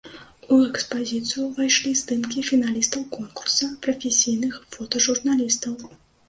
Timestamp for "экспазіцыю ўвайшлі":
0.67-1.91